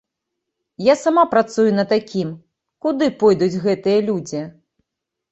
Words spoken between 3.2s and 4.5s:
пойдуць гэтыя людзі?